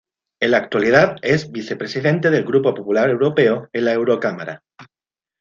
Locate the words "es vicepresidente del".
1.21-2.43